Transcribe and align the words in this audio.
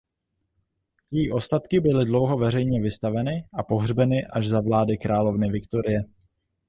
Její 1.11 1.31
ostatky 1.31 1.79
byly 1.79 2.05
dlouho 2.05 2.37
veřejně 2.37 2.81
vystaveny 2.81 3.47
a 3.53 3.63
pohřbeny 3.63 4.25
až 4.25 4.47
za 4.47 4.61
vlády 4.61 4.97
královny 4.97 5.49
Viktorie. 5.51 6.03